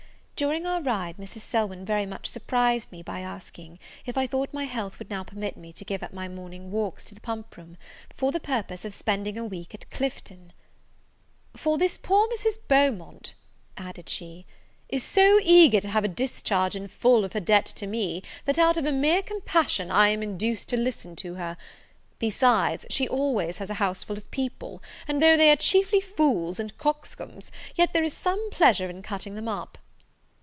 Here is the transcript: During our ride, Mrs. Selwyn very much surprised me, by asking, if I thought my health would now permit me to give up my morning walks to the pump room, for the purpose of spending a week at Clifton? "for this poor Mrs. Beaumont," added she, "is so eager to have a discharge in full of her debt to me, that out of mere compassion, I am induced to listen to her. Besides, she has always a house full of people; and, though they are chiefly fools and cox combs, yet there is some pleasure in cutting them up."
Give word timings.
During 0.43 0.65
our 0.65 0.81
ride, 0.81 1.17
Mrs. 1.17 1.41
Selwyn 1.41 1.85
very 1.85 2.07
much 2.07 2.25
surprised 2.25 2.91
me, 2.91 3.03
by 3.03 3.19
asking, 3.19 3.77
if 4.07 4.17
I 4.17 4.25
thought 4.25 4.51
my 4.51 4.63
health 4.63 4.97
would 4.97 5.07
now 5.11 5.21
permit 5.23 5.55
me 5.55 5.71
to 5.73 5.85
give 5.85 6.01
up 6.01 6.13
my 6.13 6.27
morning 6.27 6.71
walks 6.71 7.05
to 7.05 7.13
the 7.13 7.21
pump 7.21 7.55
room, 7.57 7.77
for 8.15 8.31
the 8.31 8.39
purpose 8.39 8.83
of 8.83 8.91
spending 8.91 9.37
a 9.37 9.45
week 9.45 9.75
at 9.75 9.87
Clifton? 9.91 10.51
"for 11.55 11.77
this 11.77 11.99
poor 11.99 12.27
Mrs. 12.29 12.57
Beaumont," 12.67 13.35
added 13.77 14.09
she, 14.09 14.47
"is 14.89 15.03
so 15.03 15.39
eager 15.43 15.79
to 15.79 15.89
have 15.89 16.03
a 16.03 16.07
discharge 16.07 16.75
in 16.75 16.87
full 16.87 17.23
of 17.23 17.33
her 17.33 17.39
debt 17.39 17.67
to 17.67 17.85
me, 17.85 18.23
that 18.45 18.57
out 18.57 18.77
of 18.77 18.85
mere 18.91 19.21
compassion, 19.21 19.91
I 19.91 20.07
am 20.07 20.23
induced 20.23 20.69
to 20.69 20.75
listen 20.75 21.15
to 21.17 21.35
her. 21.35 21.55
Besides, 22.17 22.87
she 22.89 23.03
has 23.03 23.11
always 23.11 23.61
a 23.61 23.71
house 23.75 24.01
full 24.01 24.17
of 24.17 24.31
people; 24.31 24.81
and, 25.07 25.21
though 25.21 25.37
they 25.37 25.51
are 25.51 25.55
chiefly 25.55 26.01
fools 26.01 26.59
and 26.59 26.75
cox 26.79 27.13
combs, 27.13 27.51
yet 27.75 27.93
there 27.93 28.01
is 28.03 28.13
some 28.15 28.49
pleasure 28.49 28.89
in 28.89 29.03
cutting 29.03 29.35
them 29.35 29.47
up." 29.47 29.77